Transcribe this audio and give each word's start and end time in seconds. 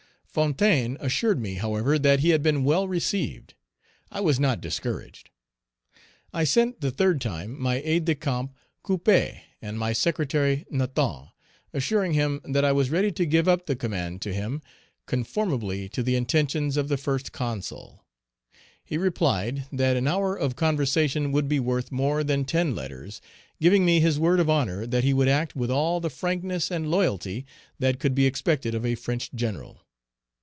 Fontaine 0.33 0.95
assured 1.01 1.41
me, 1.41 1.55
however, 1.55 1.99
that 1.99 2.21
he 2.21 2.29
had 2.29 2.41
been 2.41 2.63
well 2.63 2.87
received. 2.87 3.53
I 4.09 4.21
was 4.21 4.39
not 4.39 4.61
discouraged. 4.61 5.29
I 6.33 6.45
sent 6.45 6.79
the 6.79 6.89
third 6.89 7.19
time 7.19 7.61
my 7.61 7.81
aide 7.83 8.05
de 8.05 8.15
camp, 8.15 8.55
Couppé 8.81 9.41
and 9.61 9.77
my 9.77 9.91
secretary 9.91 10.65
Nathand, 10.71 11.31
assuring 11.73 12.13
him 12.13 12.39
that 12.45 12.63
I 12.63 12.71
was 12.71 12.89
ready 12.89 13.11
to 13.11 13.25
give 13.25 13.49
up 13.49 13.65
the 13.65 13.75
command 13.75 14.21
to 14.21 14.33
him, 14.33 14.61
conformably 15.05 15.89
to 15.89 16.01
the 16.01 16.15
intentions 16.15 16.77
of 16.77 16.87
the 16.87 16.95
First 16.95 17.33
Consul. 17.33 18.05
He 18.85 18.97
replied, 18.97 19.65
that 19.73 19.97
an 19.97 20.07
hour 20.07 20.33
of 20.33 20.55
conversation 20.55 21.33
would 21.33 21.49
be 21.49 21.59
worth 21.59 21.91
more 21.91 22.23
than 22.23 22.45
ten 22.45 22.73
letters, 22.73 23.19
giving 23.59 23.83
me 23.83 23.99
his 23.99 24.17
word 24.17 24.39
of 24.39 24.49
honor 24.49 24.87
that 24.87 25.03
he 25.03 25.13
would 25.13 25.27
act 25.27 25.57
with 25.57 25.69
all 25.71 25.99
the 25.99 26.09
frankness 26.09 26.71
and 26.71 26.89
loyalty 26.89 27.45
that 27.79 27.99
could 27.99 28.15
Page 28.15 28.15
312 28.15 28.15
be 28.15 28.25
expected 28.27 28.73
of 28.75 28.85
a 28.85 28.95
French 28.95 29.29
general. 29.35 29.81